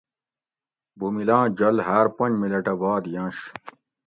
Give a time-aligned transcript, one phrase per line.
[0.99, 3.37] بومِلاں جل ھار پونج ملٹہ باد یںش